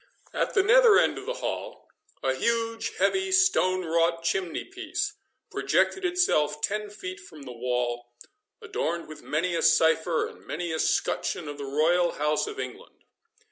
[0.33, 1.87] At the nether end of the hall,
[2.23, 5.13] a huge, heavy, stone wrought chimney piece
[5.51, 8.07] projected itself ten feet from the wall,
[8.63, 13.03] adorned with many a cipher, and many a scutcheon of the Royal House of England.